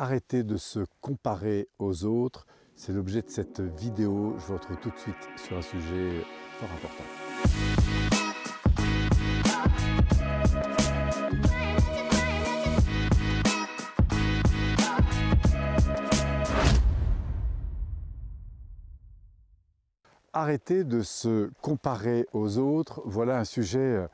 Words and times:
arrêter 0.00 0.44
de 0.44 0.56
se 0.56 0.80
comparer 1.02 1.68
aux 1.78 2.06
autres. 2.06 2.46
C'est 2.74 2.92
l'objet 2.92 3.20
de 3.20 3.28
cette 3.28 3.60
vidéo. 3.60 4.34
Je 4.38 4.46
vous 4.46 4.54
retrouve 4.54 4.78
tout 4.78 4.88
de 4.88 4.96
suite 4.96 5.28
sur 5.36 5.58
un 5.58 5.62
sujet 5.62 6.24
fort 6.58 6.70
important. 6.72 7.04
Arrêter 20.32 20.84
de 20.84 21.02
se 21.02 21.50
comparer 21.60 22.26
aux 22.32 22.56
autres, 22.56 23.02
voilà 23.04 23.38
un 23.38 23.44
sujet 23.44 24.06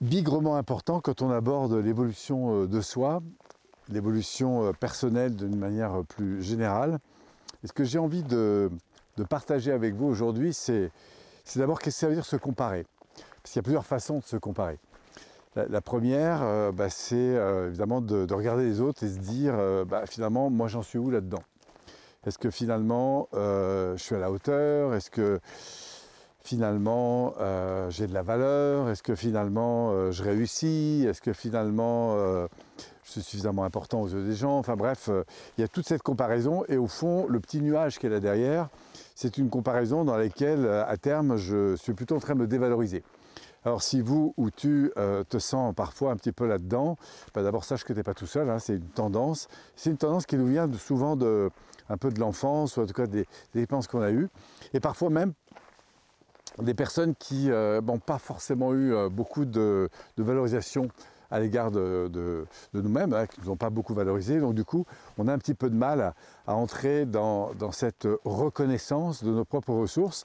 bigrement 0.00 0.56
important 0.56 1.00
quand 1.00 1.22
on 1.22 1.30
aborde 1.30 1.74
l'évolution 1.74 2.62
euh, 2.62 2.66
de 2.66 2.80
soi, 2.80 3.22
l'évolution 3.90 4.66
euh, 4.66 4.72
personnelle 4.72 5.36
d'une 5.36 5.56
manière 5.56 6.02
plus 6.08 6.42
générale. 6.42 6.98
Et 7.62 7.66
ce 7.66 7.72
que 7.72 7.84
j'ai 7.84 7.98
envie 7.98 8.22
de, 8.22 8.70
partager 9.28 9.70
avec 9.70 9.94
vous 9.94 10.06
aujourd'hui, 10.06 10.54
c'est 10.54 10.90
d'abord 11.56 11.78
qu'est-ce 11.78 11.96
que 11.96 12.00
ça 12.00 12.08
veut 12.08 12.14
dire 12.14 12.24
se 12.24 12.36
comparer. 12.36 12.86
Parce 13.42 13.52
qu'il 13.52 13.56
y 13.56 13.60
a 13.60 13.62
plusieurs 13.64 13.84
façons 13.84 14.18
de 14.18 14.24
se 14.24 14.36
comparer. 14.36 14.78
La, 15.56 15.80
première, 15.82 16.72
bah, 16.72 16.88
c'est 16.88 17.36
évidemment 17.66 18.00
de, 18.00 18.32
regarder 18.32 18.64
les 18.64 18.80
autres 18.80 19.02
et 19.04 19.10
se 19.10 19.18
dire, 19.18 19.54
bah, 19.84 20.06
finalement, 20.06 20.48
moi 20.48 20.68
j'en 20.68 20.80
suis 20.80 20.98
où 20.98 21.10
là-dedans? 21.10 21.42
Est-ce 22.26 22.38
que 22.38 22.50
finalement 22.50 23.28
euh, 23.32 23.96
je 23.96 24.02
suis 24.02 24.14
à 24.14 24.18
la 24.18 24.30
hauteur? 24.30 24.94
Est-ce 24.94 25.10
que 25.10 25.40
finalement 26.42 27.34
euh, 27.40 27.90
j'ai 27.90 28.06
de 28.06 28.14
la 28.14 28.22
valeur? 28.22 28.88
Est-ce 28.88 29.02
que 29.02 29.14
finalement 29.14 29.90
euh, 29.90 30.10
je 30.10 30.22
réussis? 30.22 31.04
Est-ce 31.08 31.20
que 31.20 31.32
finalement 31.32 32.16
je 33.04 33.10
suis 33.10 33.22
suffisamment 33.22 33.64
important 33.64 34.02
aux 34.02 34.08
yeux 34.08 34.24
des 34.24 34.34
gens? 34.34 34.58
Enfin 34.58 34.76
bref, 34.76 35.10
il 35.58 35.60
y 35.60 35.64
a 35.64 35.68
toute 35.68 35.86
cette 35.86 36.02
comparaison 36.02 36.64
et 36.68 36.76
au 36.76 36.86
fond, 36.86 37.26
le 37.28 37.40
petit 37.40 37.60
nuage 37.60 37.98
qu'elle 37.98 38.14
a 38.14 38.20
derrière, 38.20 38.68
c'est 39.14 39.38
une 39.38 39.50
comparaison 39.50 40.04
dans 40.04 40.16
laquelle 40.16 40.66
à 40.66 40.96
terme 40.96 41.36
je 41.36 41.76
suis 41.76 41.94
plutôt 41.94 42.16
en 42.16 42.20
train 42.20 42.34
de 42.34 42.40
me 42.40 42.46
dévaloriser. 42.46 43.02
Alors 43.64 43.82
si 43.82 44.00
vous 44.00 44.32
ou 44.38 44.50
tu 44.50 44.92
te 45.28 45.38
sens 45.38 45.74
parfois 45.74 46.12
un 46.12 46.16
petit 46.16 46.32
peu 46.32 46.46
là-dedans, 46.46 46.96
bah, 47.34 47.42
d'abord 47.42 47.64
sache 47.64 47.84
que 47.84 47.92
tu 47.92 47.98
n'es 47.98 48.02
pas 48.02 48.14
tout 48.14 48.26
seul, 48.26 48.48
hein, 48.48 48.58
c'est 48.58 48.76
une 48.76 48.88
tendance. 48.88 49.48
C'est 49.76 49.90
une 49.90 49.98
tendance 49.98 50.24
qui 50.24 50.36
nous 50.36 50.46
vient 50.46 50.70
souvent 50.78 51.16
de, 51.16 51.50
un 51.90 51.98
peu 51.98 52.10
de 52.10 52.20
l'enfance, 52.20 52.76
ou 52.76 52.82
en 52.82 52.86
tout 52.86 52.94
cas 52.94 53.06
des, 53.06 53.26
dépenses 53.52 53.86
qu'on 53.88 54.00
a 54.00 54.10
eues. 54.10 54.28
Et 54.72 54.80
parfois 54.80 55.10
même 55.10 55.34
des 56.62 56.74
personnes 56.74 57.14
qui 57.14 57.46
n'ont 57.46 57.52
euh, 57.52 57.98
pas 58.04 58.18
forcément 58.18 58.72
eu 58.72 58.94
euh, 58.94 59.08
beaucoup 59.08 59.44
de, 59.44 59.88
valorisation 60.16 60.88
à 61.30 61.38
l'égard 61.38 61.70
de, 61.70 62.46
nous-mêmes, 62.74 63.12
hein, 63.12 63.26
qui 63.26 63.40
ne 63.40 63.46
nous 63.46 63.52
ont 63.52 63.56
pas 63.56 63.70
beaucoup 63.70 63.94
valorisé. 63.94 64.40
Donc 64.40 64.54
du 64.54 64.64
coup, 64.64 64.84
on 65.16 65.28
a 65.28 65.32
un 65.32 65.38
petit 65.38 65.54
peu 65.54 65.70
de 65.70 65.76
mal 65.76 66.14
à, 66.46 66.54
entrer 66.54 67.06
dans, 67.06 67.52
cette 67.72 68.08
reconnaissance 68.24 69.22
de 69.22 69.30
nos 69.30 69.44
propres 69.44 69.74
ressources. 69.74 70.24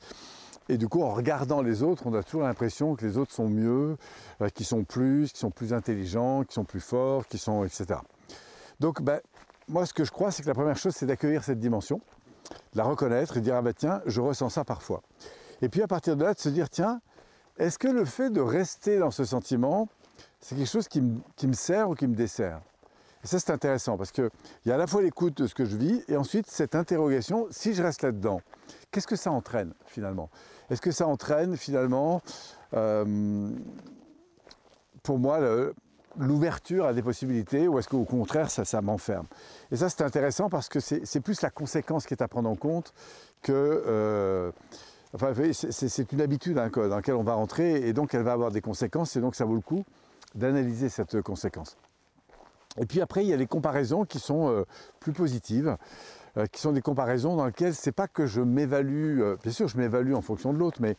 Et 0.67 0.77
du 0.77 0.87
coup, 0.87 1.03
en 1.03 1.13
regardant 1.13 1.61
les 1.61 1.83
autres, 1.83 2.07
on 2.07 2.13
a 2.15 2.23
toujours 2.23 2.41
l'impression 2.41 2.95
que 2.95 3.05
les 3.05 3.19
autres 3.19 3.31
sont 3.31 3.47
mieux, 3.47 3.97
euh, 4.41 4.49
qu'ils 4.49 4.65
sont 4.65 4.83
plus, 4.83 5.29
qu'ils 5.29 5.39
sont 5.39 5.51
plus 5.51 5.73
intelligents, 5.73 6.43
qu'ils 6.43 6.53
sont 6.53 6.63
plus 6.63 6.79
forts, 6.79 7.27
qu'ils 7.27 7.39
sont, 7.39 7.63
etc. 7.63 7.99
Donc, 8.79 9.03
ben, 9.03 9.19
moi, 9.67 9.85
ce 9.85 9.93
que 9.93 10.03
je 10.03 10.11
crois, 10.11 10.31
c'est 10.31 10.41
que 10.41 10.47
la 10.47 10.55
première 10.55 10.77
chose, 10.77 10.95
c'est 10.95 11.05
d'accueillir 11.05 11.43
cette 11.43 11.59
dimension, 11.59 12.01
la 12.73 12.83
reconnaître 12.83 13.37
et 13.37 13.41
dire, 13.41 13.55
ah 13.55 13.61
ben 13.61 13.73
tiens, 13.73 14.01
je 14.07 14.21
ressens 14.21 14.49
ça 14.49 14.63
parfois. 14.63 15.03
Et 15.61 15.69
puis 15.69 15.81
à 15.81 15.87
partir 15.87 16.15
de 16.15 16.23
là, 16.23 16.33
de 16.33 16.39
se 16.39 16.49
dire, 16.49 16.69
tiens, 16.69 17.01
est-ce 17.57 17.79
que 17.79 17.87
le 17.87 18.05
fait 18.05 18.29
de 18.29 18.41
rester 18.41 18.99
dans 18.99 19.11
ce 19.11 19.23
sentiment, 19.23 19.87
c'est 20.39 20.55
quelque 20.55 20.69
chose 20.69 20.87
qui 20.87 21.01
me, 21.01 21.53
sert 21.53 21.89
ou 21.89 21.95
qui 21.95 22.07
me 22.07 22.15
dessert? 22.15 22.59
Et 23.23 23.27
ça, 23.27 23.39
c'est 23.39 23.51
intéressant 23.51 23.97
parce 23.97 24.11
qu'il 24.11 24.29
y 24.65 24.71
a 24.71 24.75
à 24.75 24.77
la 24.77 24.87
fois 24.87 25.01
l'écoute 25.01 25.37
de 25.37 25.47
ce 25.47 25.55
que 25.55 25.65
je 25.65 25.77
vis 25.77 26.03
et 26.07 26.17
ensuite 26.17 26.47
cette 26.47 26.75
interrogation, 26.75 27.47
si 27.49 27.73
je 27.73 27.81
reste 27.81 28.03
là-dedans, 28.03 28.41
qu'est-ce 28.91 29.07
que 29.07 29.15
ça 29.15 29.31
entraîne 29.31 29.73
finalement? 29.85 30.29
Est-ce 30.69 30.81
que 30.81 30.91
ça 30.91 31.07
entraîne 31.07 31.55
finalement, 31.55 32.21
euh, 32.73 33.49
pour 35.01 35.17
moi, 35.17 35.39
l'ouverture 36.17 36.85
à 36.85 36.93
des 36.93 37.01
possibilités 37.01 37.67
ou 37.67 37.79
est-ce 37.79 37.87
qu'au 37.87 38.03
contraire 38.03 38.51
ça, 38.51 38.65
ça 38.65 38.81
m'enferme? 38.81 39.27
Et 39.71 39.77
ça 39.77 39.89
c'est 39.89 40.03
intéressant 40.03 40.49
parce 40.49 40.67
que 40.67 40.79
c'est 40.79 41.21
plus 41.21 41.41
la 41.41 41.49
conséquence 41.49 42.05
qui 42.05 42.13
est 42.13 42.21
à 42.21 42.27
prendre 42.27 42.49
en 42.49 42.55
compte 42.55 42.93
que... 43.41 43.53
Euh, 43.53 44.51
c'est 45.51 46.11
une 46.11 46.21
habitude 46.21 46.57
hein, 46.57 46.69
dans 46.73 46.95
laquelle 46.95 47.15
on 47.15 47.23
va 47.23 47.33
rentrer 47.33 47.87
et 47.87 47.93
donc 47.93 48.13
elle 48.13 48.23
va 48.23 48.33
avoir 48.33 48.51
des 48.51 48.61
conséquences 48.61 49.15
et 49.15 49.21
donc 49.21 49.35
ça 49.35 49.45
vaut 49.45 49.55
le 49.55 49.61
coup 49.61 49.83
d'analyser 50.33 50.89
cette 50.89 51.21
conséquence. 51.21 51.77
Et 52.77 52.85
puis 52.85 53.01
après 53.01 53.23
il 53.23 53.29
y 53.29 53.33
a 53.33 53.37
les 53.37 53.47
comparaisons 53.47 54.05
qui 54.05 54.19
sont 54.19 54.49
euh, 54.49 54.65
plus 54.99 55.13
positives 55.13 55.77
euh, 56.37 56.45
qui 56.47 56.59
sont 56.59 56.73
des 56.73 56.81
comparaisons 56.81 57.37
dans 57.37 57.45
lesquelles 57.45 57.75
c'est 57.75 57.93
pas 57.93 58.07
que 58.07 58.25
je 58.25 58.41
m'évalue, 58.41 59.21
bien 59.41 59.51
sûr 59.51 59.67
je 59.67 59.77
m'évalue 59.77 60.13
en 60.13 60.21
fonction 60.21 60.51
de 60.51 60.57
l'autre, 60.57 60.79
mais 60.81 60.97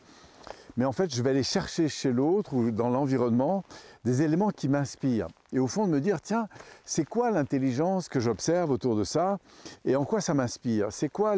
mais 0.77 0.85
en 0.85 0.91
fait 0.91 1.13
je 1.13 1.21
vais 1.21 1.31
aller 1.31 1.43
chercher 1.43 1.89
chez 1.89 2.11
l'autre 2.11 2.53
ou 2.53 2.71
dans 2.71 2.89
l'environnement 2.89 3.63
des 4.05 4.21
éléments 4.21 4.51
qui 4.51 4.69
m'inspirent. 4.69 5.27
Et 5.51 5.59
au 5.59 5.67
fond 5.67 5.85
de 5.85 5.91
me 5.91 5.99
dire, 5.99 6.21
tiens, 6.21 6.47
c'est 6.85 7.03
quoi 7.03 7.31
l'intelligence 7.31 8.09
que 8.09 8.19
j'observe 8.19 8.71
autour 8.71 8.95
de 8.95 9.03
ça 9.03 9.37
et 9.85 9.95
en 9.95 10.05
quoi 10.05 10.21
ça 10.21 10.33
m'inspire? 10.33 10.87
C'est 10.91 11.09
quoi 11.09 11.35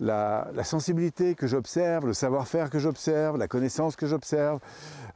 la, 0.00 0.64
sensibilité 0.64 1.34
que 1.34 1.46
j'observe, 1.46 2.06
le 2.06 2.14
savoir-faire 2.14 2.70
que 2.70 2.78
j'observe, 2.78 3.36
la 3.36 3.48
connaissance 3.48 3.96
que 3.96 4.06
j'observe, 4.06 4.60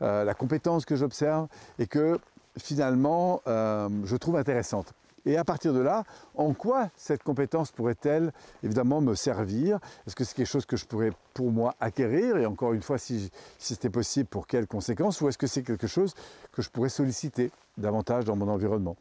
euh, 0.02 0.24
la 0.24 0.34
compétence 0.34 0.84
que 0.84 0.96
j'observe 0.96 1.48
et 1.78 1.86
que 1.86 2.18
finalement 2.58 3.42
euh, 3.46 3.88
je 4.04 4.16
trouve 4.16 4.36
intéressante. 4.36 4.92
Et 5.24 5.36
à 5.36 5.44
partir 5.44 5.72
de 5.72 5.78
là, 5.78 6.04
en 6.34 6.52
quoi 6.52 6.88
cette 6.96 7.22
compétence 7.22 7.70
pourrait-elle 7.70 8.32
évidemment 8.62 9.00
me 9.00 9.14
servir? 9.14 9.78
Est-ce 10.06 10.16
que 10.16 10.24
c'est 10.24 10.34
quelque 10.34 10.46
chose 10.46 10.66
que 10.66 10.76
je 10.76 10.84
pourrais 10.84 11.12
pour 11.32 11.52
moi 11.52 11.74
acquérir? 11.80 12.36
Et 12.38 12.46
encore 12.46 12.72
une 12.72 12.82
fois, 12.82 12.98
si, 12.98 13.30
c'était 13.58 13.90
possible, 13.90 14.28
pour 14.28 14.46
quelles 14.46 14.66
conséquences? 14.66 15.20
Ou 15.20 15.28
est-ce 15.28 15.38
que 15.38 15.46
c'est 15.46 15.62
quelque 15.62 15.86
chose 15.86 16.14
que 16.50 16.60
je 16.60 16.70
pourrais 16.70 16.88
solliciter 16.88 17.52
davantage 17.78 18.24
dans 18.24 18.34
mon 18.34 18.48
environnement? 18.48 18.96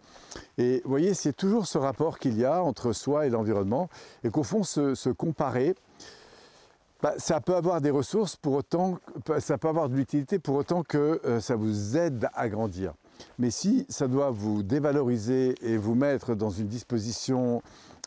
Et 0.60 0.82
vous 0.84 0.90
voyez, 0.90 1.16
c'est 1.16 1.34
toujours 1.34 1.66
ce 1.66 1.80
rapport 1.80 2.20
qu'il 2.20 2.38
y 2.38 2.46
a 2.46 2.64
entre 2.64 2.94
soi 2.94 3.26
et 3.26 3.30
l'environnement, 3.30 3.90
et 4.24 4.30
qu'au 4.30 4.44
fond, 4.44 4.64
se, 4.64 5.10
comparer, 5.10 5.74
bah, 7.02 7.16
ça 7.18 7.42
peut 7.42 7.56
avoir 7.56 7.82
des 7.82 7.90
ressources 7.90 8.36
pour 8.36 8.54
autant, 8.54 9.00
ça 9.40 9.58
peut 9.58 9.70
avoir 9.70 9.90
de 9.90 9.96
l'utilité 9.96 10.38
pour 10.38 10.56
autant 10.56 10.84
que 10.84 11.20
euh, 11.26 11.40
ça 11.40 11.56
vous 11.56 11.98
aide 11.98 12.30
à 12.36 12.48
grandir. 12.48 12.94
Mais 13.40 13.52
si 13.52 13.86
ça 13.90 14.08
doit 14.08 14.30
vous 14.32 14.64
dévaloriser 14.64 15.56
et 15.62 15.78
vous 15.78 15.96
mettre 15.96 16.36
dans 16.36 16.50
une 16.50 16.68
disposition 16.68 17.62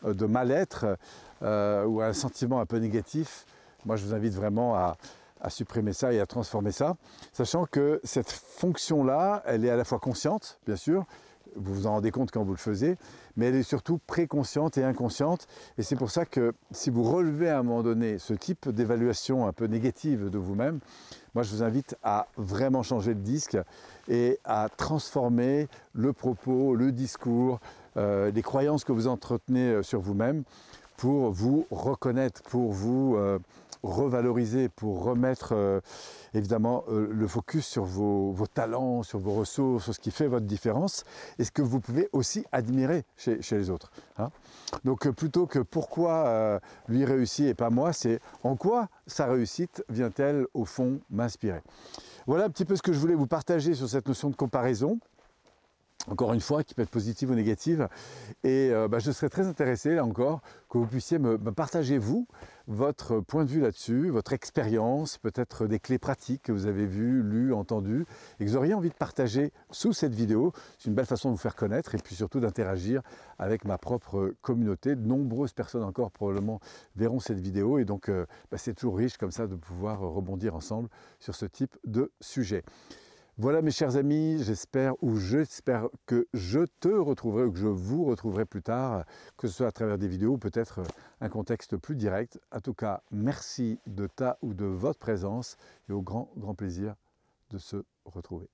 euh, 0.05 0.13
de 0.13 0.25
mal-être 0.25 0.97
euh, 1.41 1.85
ou 1.85 2.01
un 2.01 2.13
sentiment 2.13 2.59
un 2.59 2.65
peu 2.65 2.77
négatif, 2.77 3.45
moi 3.85 3.95
je 3.95 4.05
vous 4.05 4.13
invite 4.13 4.33
vraiment 4.33 4.75
à, 4.75 4.97
supprimer 5.49 5.93
ça 5.93 6.11
et 6.11 6.19
à 6.19 6.25
transformer 6.25 6.71
ça, 6.71 6.95
sachant 7.31 7.67
que 7.67 8.01
cette 8.03 8.31
fonction-là, 8.31 9.43
elle 9.45 9.63
est 9.63 9.69
à 9.69 9.75
la 9.75 9.83
fois 9.83 9.99
consciente, 9.99 10.57
bien 10.65 10.75
sûr, 10.75 11.05
vous 11.55 11.73
vous 11.73 11.87
en 11.87 11.91
rendez 11.91 12.11
compte 12.11 12.31
quand 12.31 12.43
vous 12.43 12.51
le 12.51 12.57
faisiez, 12.57 12.97
mais 13.35 13.47
elle 13.47 13.55
est 13.55 13.63
surtout 13.63 13.99
préconsciente 14.05 14.77
et 14.77 14.83
inconsciente. 14.83 15.47
Et 15.77 15.83
c'est 15.83 15.95
pour 15.95 16.11
ça 16.11 16.25
que 16.25 16.53
si 16.71 16.89
vous 16.89 17.03
relevez 17.03 17.49
à 17.49 17.59
un 17.59 17.63
moment 17.63 17.83
donné 17.83 18.19
ce 18.19 18.33
type 18.33 18.69
d'évaluation 18.69 19.47
un 19.47 19.53
peu 19.53 19.65
négative 19.65 20.29
de 20.29 20.37
vous-même, 20.37 20.79
moi 21.33 21.43
je 21.43 21.51
vous 21.51 21.63
invite 21.63 21.95
à 22.03 22.27
vraiment 22.37 22.83
changer 22.83 23.13
de 23.13 23.21
disque 23.21 23.57
et 24.07 24.39
à 24.43 24.69
transformer 24.75 25.67
le 25.93 26.13
propos, 26.13 26.75
le 26.75 26.91
discours, 26.91 27.59
euh, 27.97 28.31
les 28.31 28.41
croyances 28.41 28.83
que 28.83 28.91
vous 28.91 29.07
entretenez 29.07 29.69
euh, 29.69 29.83
sur 29.83 30.01
vous-même 30.01 30.43
pour 30.97 31.31
vous 31.31 31.65
reconnaître, 31.71 32.41
pour 32.43 32.71
vous 32.71 33.15
euh, 33.15 33.39
revaloriser, 33.83 34.69
pour 34.69 35.03
remettre 35.03 35.81
évidemment 36.33 36.83
le 36.89 37.27
focus 37.27 37.67
sur 37.67 37.83
vos, 37.83 38.33
talents, 38.51 39.03
sur 39.03 39.19
vos 39.19 39.33
ressources, 39.33 39.83
sur 39.83 39.93
ce 39.93 39.99
qui 39.99 40.09
fait 40.09 40.27
votre 40.27 40.47
différence 40.47 41.03
et 41.37 41.43
ce 41.43 41.51
que 41.51 41.61
vous 41.61 41.79
pouvez 41.79 42.09
aussi 42.11 42.45
admirer 42.51 43.03
chez, 43.15 43.37
les 43.51 43.69
autres. 43.69 43.91
Hein. 44.17 44.31
Donc 44.85 45.07
plutôt 45.11 45.45
que 45.45 45.59
pourquoi 45.59 46.59
lui 46.87 47.05
réussit 47.05 47.45
et 47.45 47.53
pas 47.53 47.69
moi, 47.69 47.93
c'est 47.93 48.19
en 48.43 48.55
quoi 48.55 48.89
sa 49.05 49.27
réussite 49.27 49.83
vient-elle 49.87 50.47
au 50.55 50.65
fond 50.65 50.99
m'inspirer? 51.11 51.61
Voilà 52.27 52.45
un 52.45 52.49
petit 52.49 52.65
peu 52.65 52.75
ce 52.75 52.81
que 52.81 52.91
je 52.91 52.97
voulais 52.97 53.13
vous 53.13 53.27
partager 53.27 53.75
sur 53.75 53.87
cette 53.87 54.07
notion 54.07 54.31
de 54.31 54.35
comparaison 54.35 54.99
encore 56.09 56.33
une 56.33 56.41
fois, 56.41 56.63
qui 56.63 56.73
peut 56.73 56.81
être 56.81 56.89
positive 56.89 57.31
ou 57.31 57.35
négative. 57.35 57.87
Et 58.43 58.69
euh, 58.71 58.87
bah, 58.87 58.99
je 58.99 59.11
serais 59.11 59.29
très 59.29 59.47
intéressé, 59.47 59.95
là 59.95 60.05
encore, 60.05 60.41
que 60.69 60.77
vous 60.77 60.87
puissiez 60.87 61.19
me, 61.19 61.37
partager, 61.37 61.97
vous, 61.97 62.27
votre 62.67 63.19
point 63.19 63.45
de 63.45 63.49
vue 63.49 63.61
là-dessus, 63.61 64.09
votre 64.09 64.33
expérience, 64.33 65.17
peut-être 65.17 65.67
des 65.67 65.79
clés 65.79 65.99
pratiques 65.99 66.43
que 66.43 66.51
vous 66.51 66.65
avez 66.65 66.85
vues, 66.85 67.21
lues, 67.21 67.53
entendues, 67.53 68.05
et 68.39 68.45
que 68.45 68.49
vous 68.49 68.57
auriez 68.57 68.73
envie 68.73 68.89
de 68.89 68.95
partager 68.95 69.51
sous 69.71 69.93
cette 69.93 70.13
vidéo. 70.13 70.51
C'est 70.77 70.89
une 70.89 70.95
belle 70.95 71.05
façon 71.05 71.29
de 71.29 71.35
vous 71.35 71.41
faire 71.41 71.55
connaître 71.55 71.95
et 71.95 71.97
puis 71.97 72.15
surtout 72.15 72.39
d'interagir 72.39 73.01
avec 73.37 73.65
ma 73.65 73.77
propre 73.77 74.33
communauté. 74.41 74.95
De 74.95 75.05
nombreuses 75.07 75.53
personnes 75.53 75.83
encore 75.83 76.11
probablement 76.11 76.59
verront 76.95 77.19
cette 77.19 77.39
vidéo 77.39 77.77
et 77.77 77.85
donc 77.85 78.09
euh, 78.09 78.25
bah, 78.51 78.57
c'est 78.57 78.73
toujours 78.73 78.97
riche 78.97 79.17
comme 79.17 79.31
ça 79.31 79.47
de 79.47 79.55
pouvoir 79.55 79.99
rebondir 79.99 80.55
ensemble 80.55 80.89
sur 81.19 81.35
ce 81.35 81.45
type 81.45 81.77
de 81.85 82.11
sujet. 82.19 82.63
Voilà 83.37 83.61
mes 83.61 83.71
chers 83.71 83.97
amis, 83.97 84.41
j'espère 84.41 84.93
ou 85.03 85.17
j'espère 85.17 85.89
que 86.05 86.25
je 86.33 86.61
te 86.79 86.87
retrouverai 86.87 87.43
ou 87.43 87.51
que 87.51 87.59
je 87.59 87.67
vous 87.67 88.05
retrouverai 88.05 88.45
plus 88.45 88.61
tard, 88.61 89.03
que 89.35 89.49
ce 89.49 89.55
soit 89.55 89.67
à 89.67 89.73
travers 89.73 89.97
des 89.97 90.07
vidéos 90.07 90.35
ou 90.35 90.37
peut-être 90.37 90.79
un 91.19 91.27
contexte 91.27 91.75
plus 91.75 91.97
direct. 91.97 92.39
En 92.53 92.61
tout 92.61 92.73
cas, 92.73 93.01
merci 93.11 93.77
de 93.87 94.07
ta 94.07 94.37
ou 94.41 94.53
de 94.53 94.63
votre 94.63 94.99
présence 94.99 95.57
et 95.89 95.91
au 95.91 96.01
grand, 96.01 96.31
grand 96.37 96.55
plaisir 96.55 96.95
de 97.49 97.57
se 97.57 97.83
retrouver. 98.05 98.47